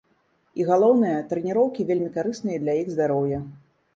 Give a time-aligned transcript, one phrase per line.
[0.61, 3.39] І галоўнае, трэніроўкі вельмі карысныя для іх здароўя.